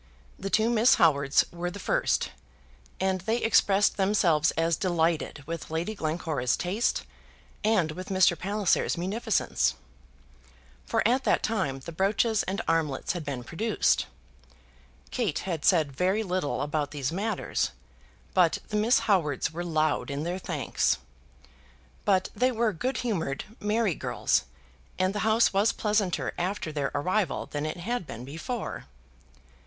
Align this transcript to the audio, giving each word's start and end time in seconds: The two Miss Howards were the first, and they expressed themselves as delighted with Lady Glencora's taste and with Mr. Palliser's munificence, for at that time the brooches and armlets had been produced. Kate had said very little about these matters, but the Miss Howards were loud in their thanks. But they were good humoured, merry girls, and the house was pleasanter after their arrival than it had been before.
The 0.39 0.49
two 0.49 0.71
Miss 0.71 0.95
Howards 0.95 1.45
were 1.51 1.69
the 1.69 1.77
first, 1.77 2.31
and 2.99 3.21
they 3.21 3.37
expressed 3.37 3.97
themselves 3.97 4.49
as 4.57 4.75
delighted 4.75 5.43
with 5.45 5.69
Lady 5.69 5.93
Glencora's 5.93 6.57
taste 6.57 7.03
and 7.63 7.91
with 7.91 8.09
Mr. 8.09 8.35
Palliser's 8.35 8.97
munificence, 8.97 9.75
for 10.87 11.07
at 11.07 11.23
that 11.25 11.43
time 11.43 11.81
the 11.81 11.91
brooches 11.91 12.41
and 12.41 12.63
armlets 12.67 13.11
had 13.13 13.23
been 13.23 13.43
produced. 13.43 14.07
Kate 15.11 15.37
had 15.37 15.63
said 15.63 15.91
very 15.91 16.23
little 16.23 16.63
about 16.63 16.89
these 16.89 17.11
matters, 17.11 17.69
but 18.33 18.57
the 18.69 18.77
Miss 18.77 19.01
Howards 19.01 19.51
were 19.53 19.63
loud 19.63 20.09
in 20.09 20.23
their 20.23 20.39
thanks. 20.39 20.97
But 22.05 22.29
they 22.35 22.51
were 22.51 22.73
good 22.73 22.97
humoured, 22.97 23.43
merry 23.59 23.93
girls, 23.93 24.45
and 24.97 25.13
the 25.13 25.19
house 25.19 25.53
was 25.53 25.71
pleasanter 25.71 26.33
after 26.39 26.71
their 26.71 26.89
arrival 26.95 27.45
than 27.45 27.67
it 27.67 27.77
had 27.77 28.07
been 28.07 28.25
before. 28.25 28.85